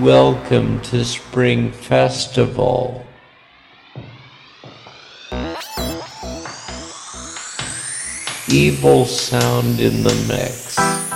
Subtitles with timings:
[0.00, 3.04] Welcome to Spring Festival.
[8.48, 11.09] EvilSound in the mix.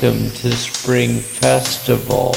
[0.00, 2.36] Welcome to Spring Festival.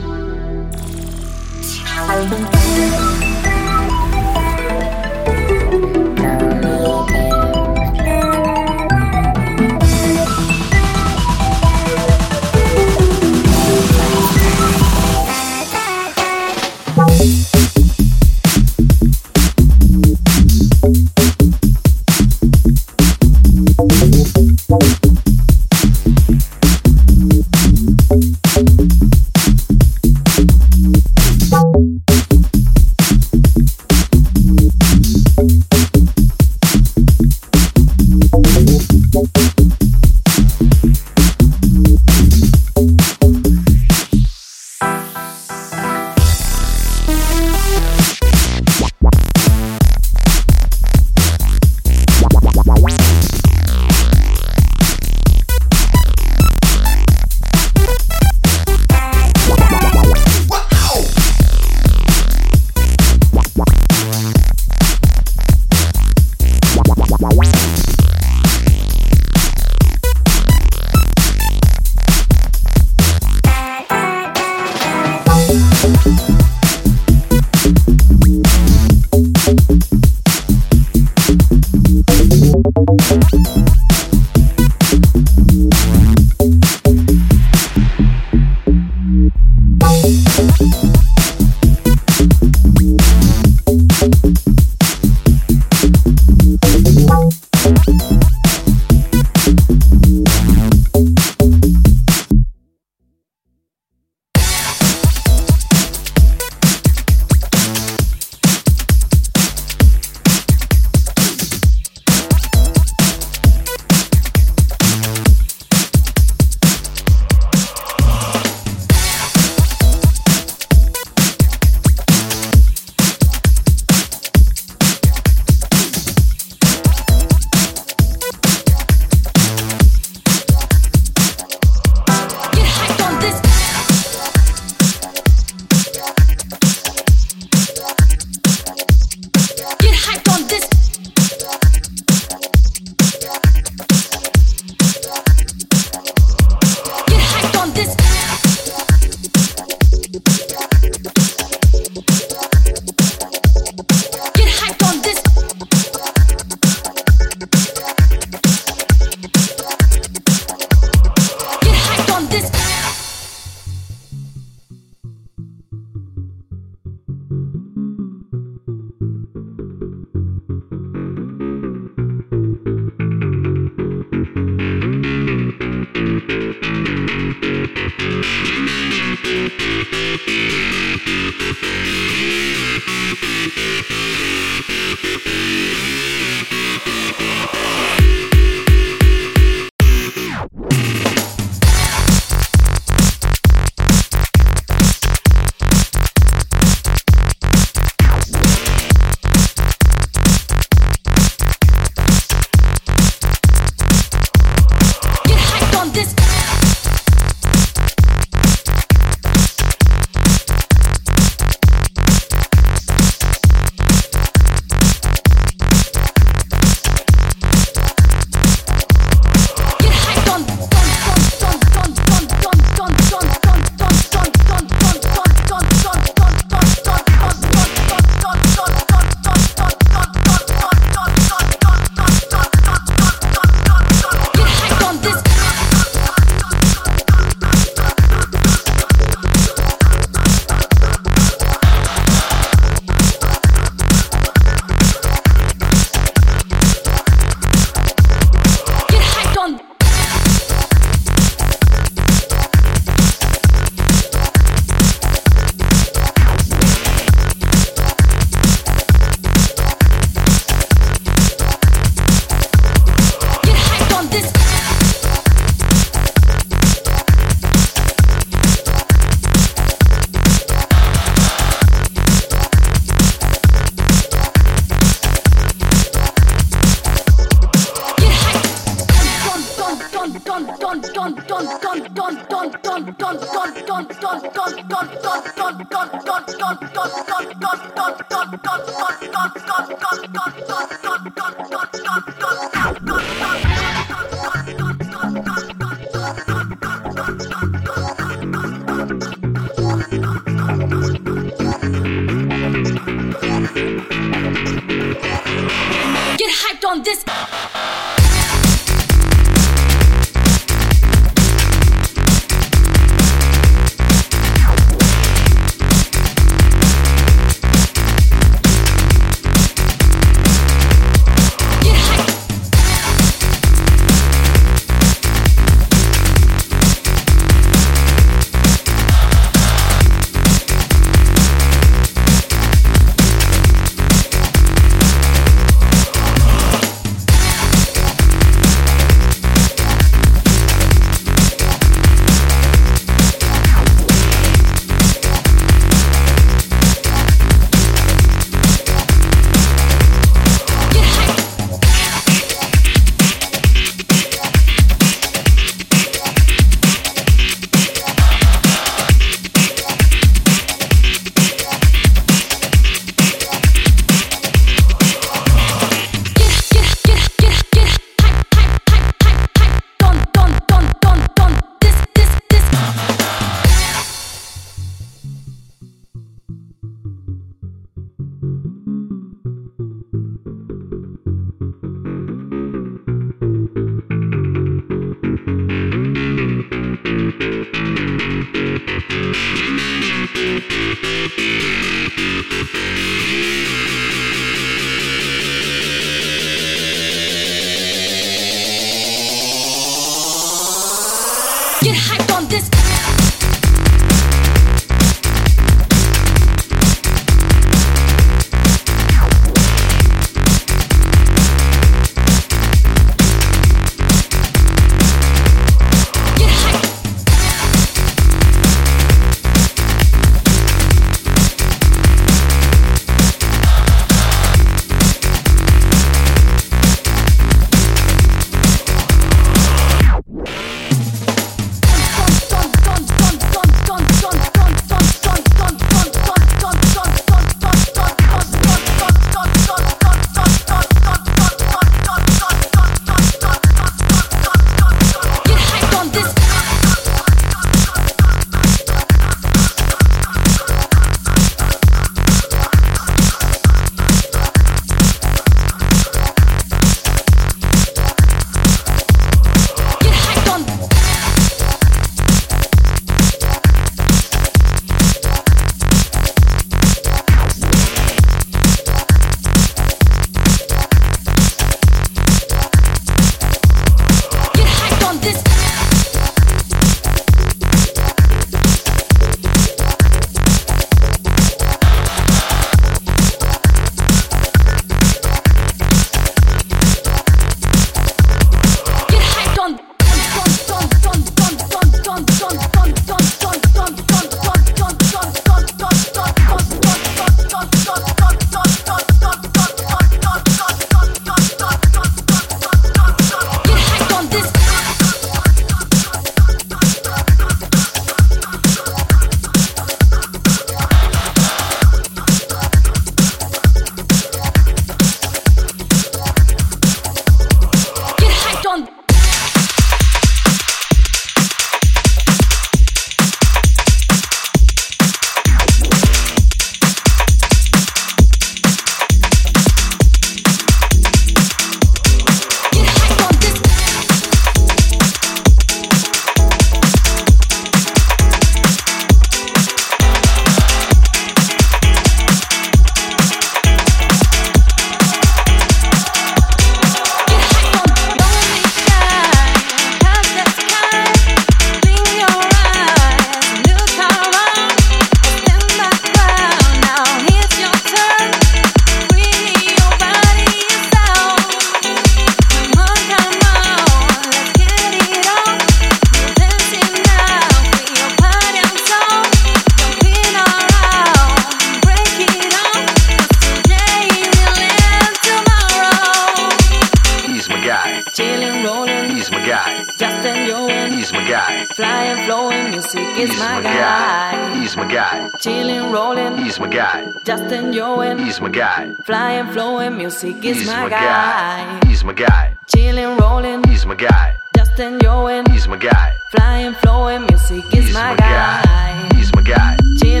[592.91, 593.43] and rolling.
[593.47, 594.17] He's my guy.
[594.35, 595.27] Justin Yowen.
[595.31, 595.95] He's my guy.
[596.11, 598.41] Flying, flowing, music is my, my guy.
[598.43, 598.95] guy.
[598.95, 599.57] He's my guy.
[599.79, 600.00] Chill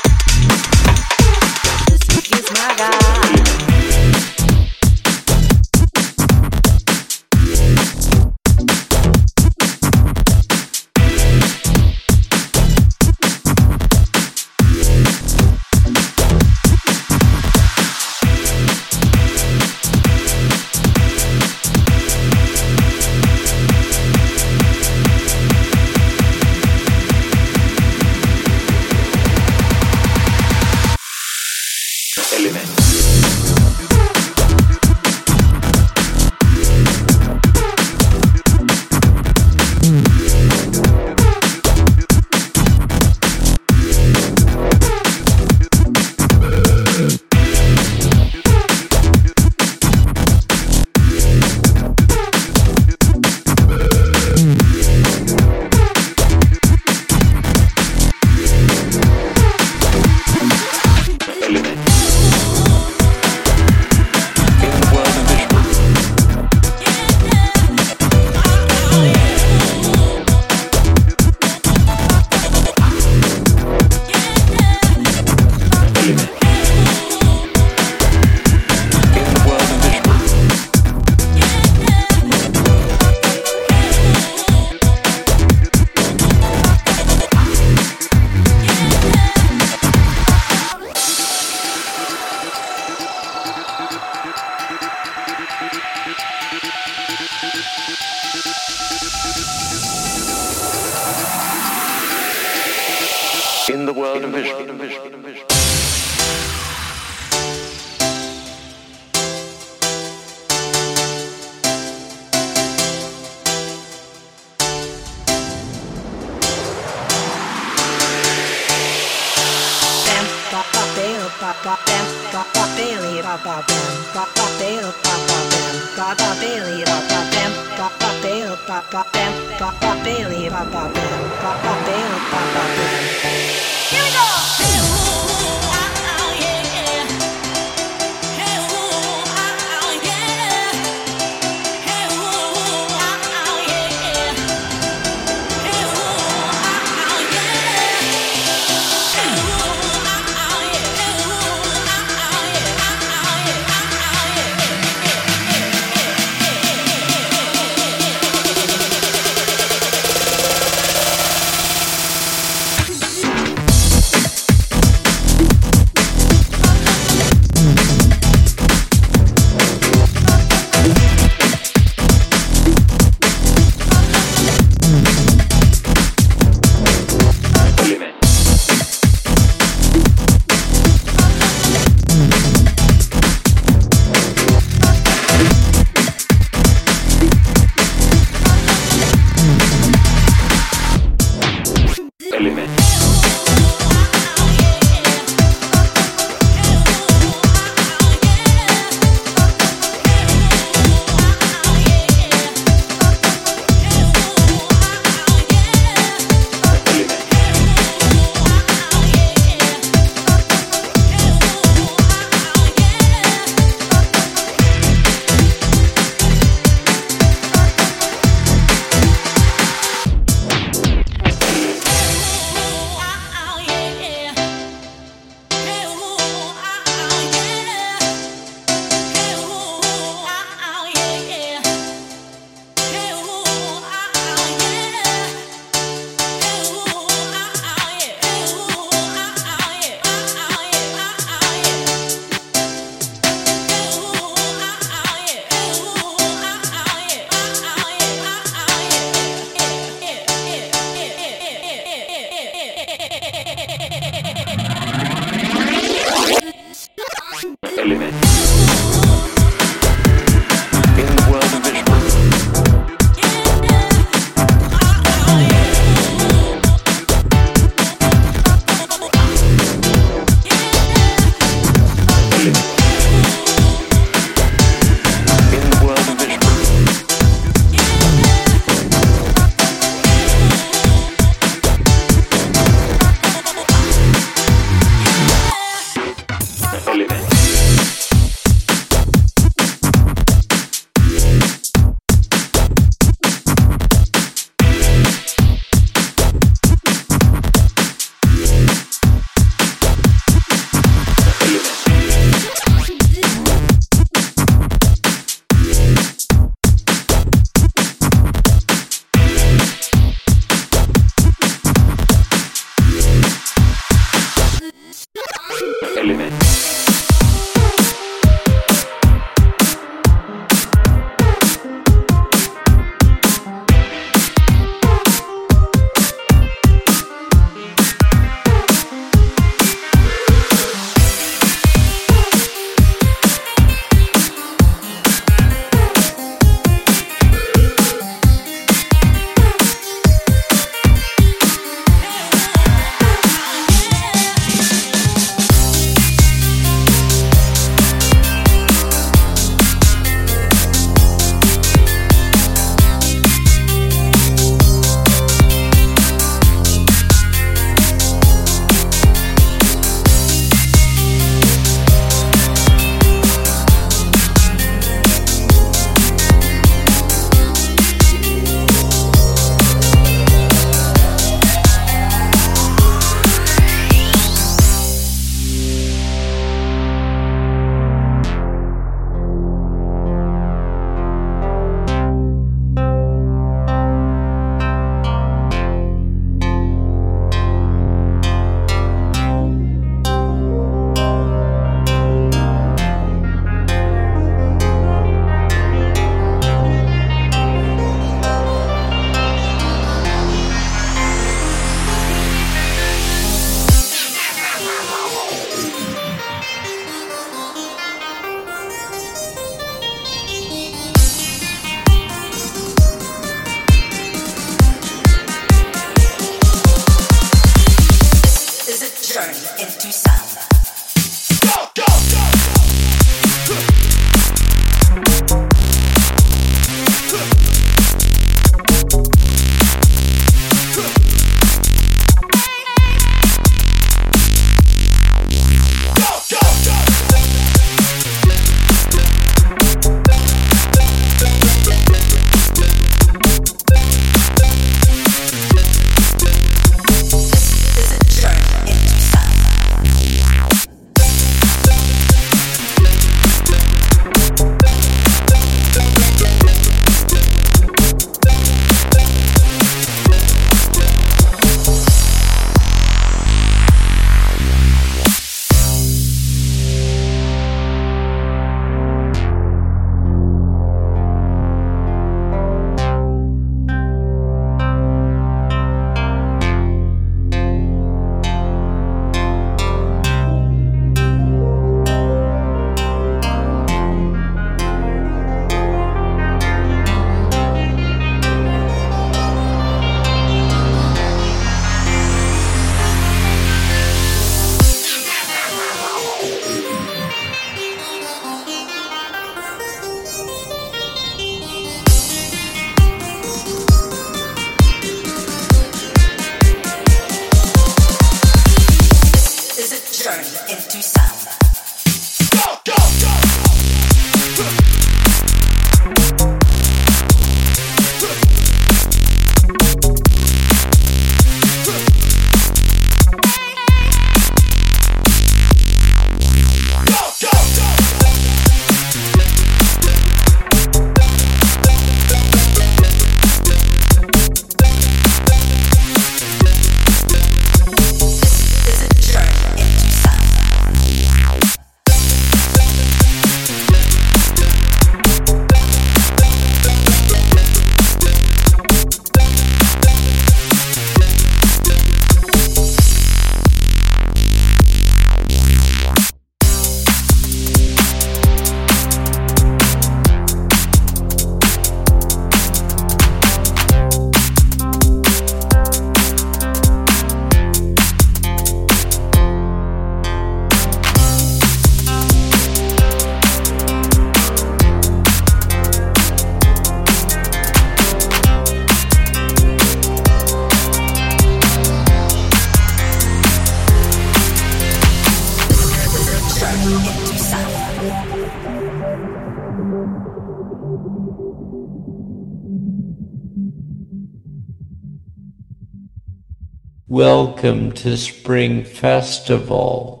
[597.78, 600.00] to Spring Festival.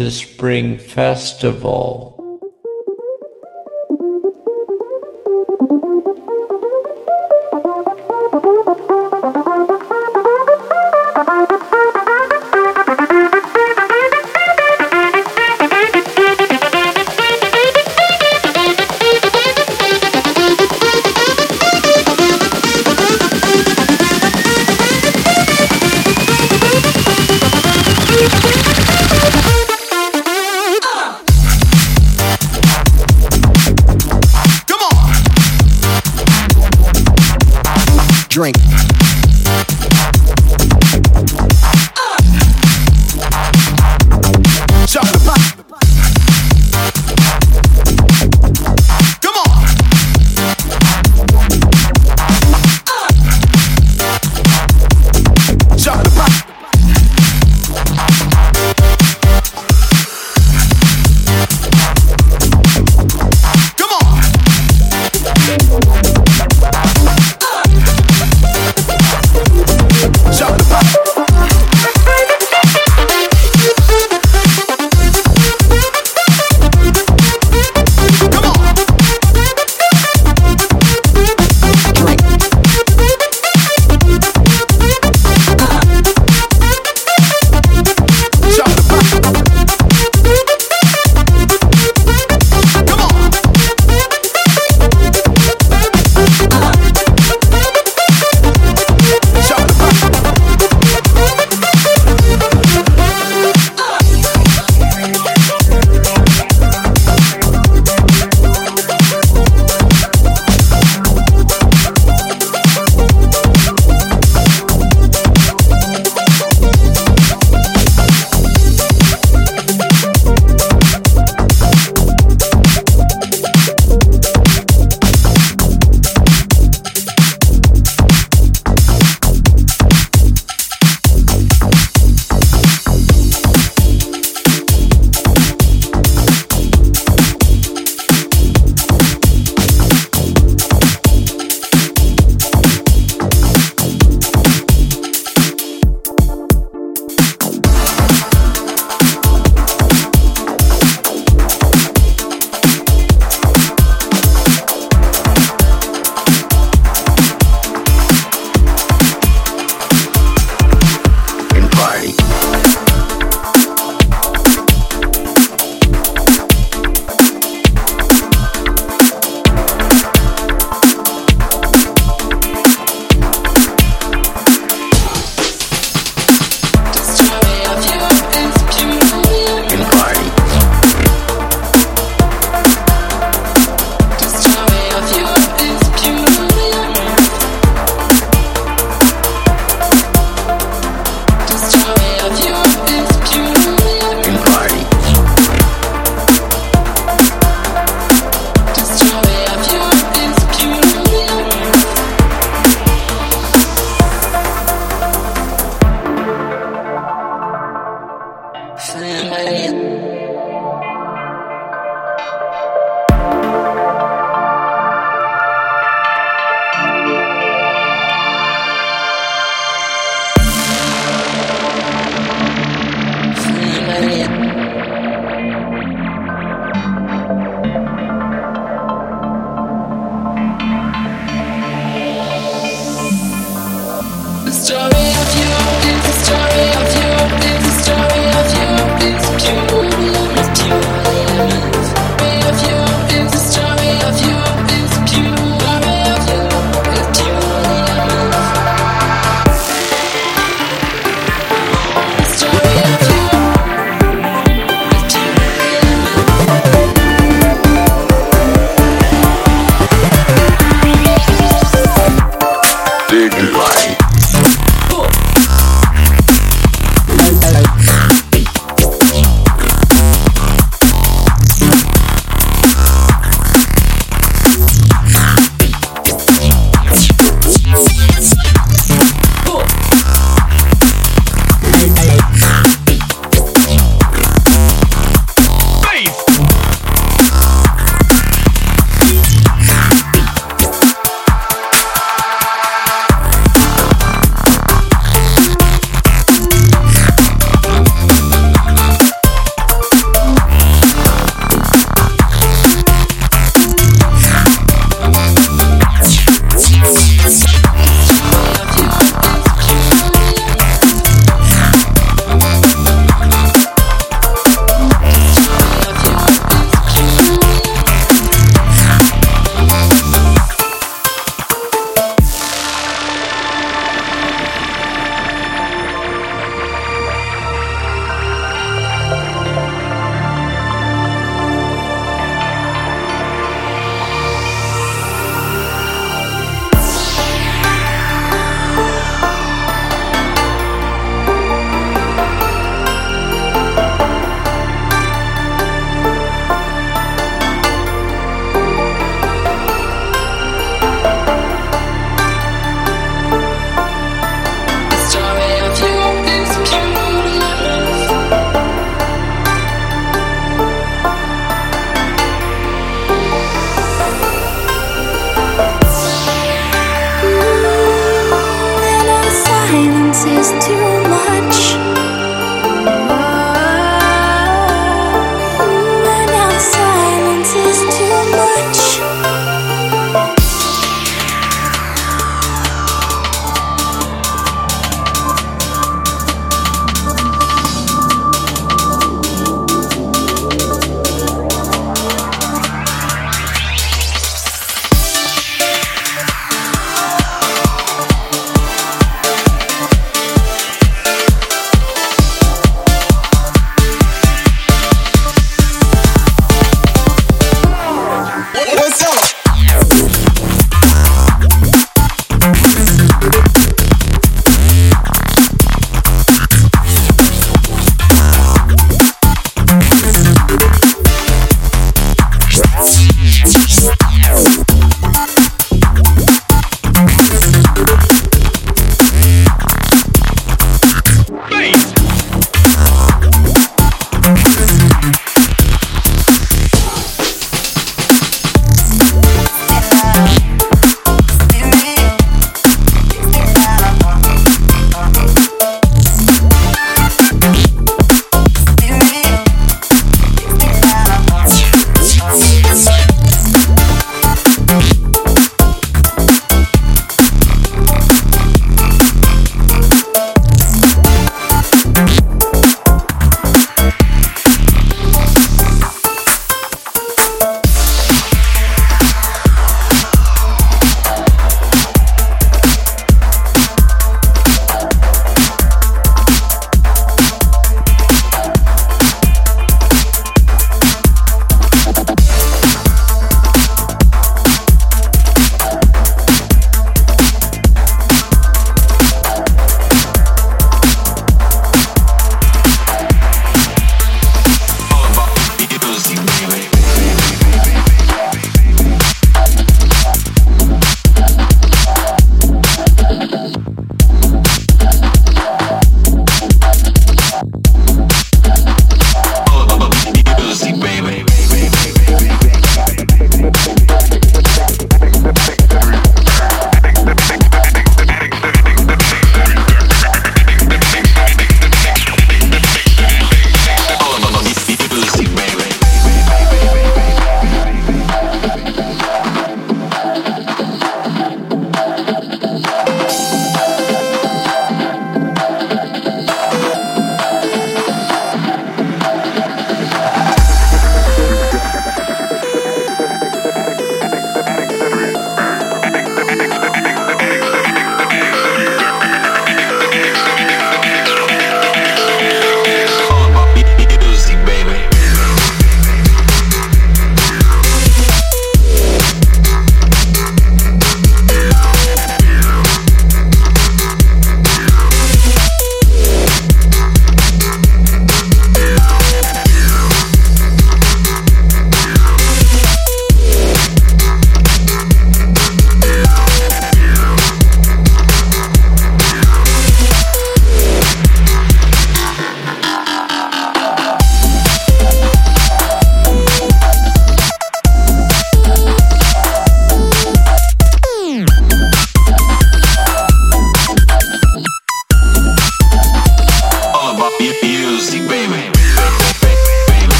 [0.00, 1.99] To Spring Festival.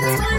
[0.00, 0.38] Thank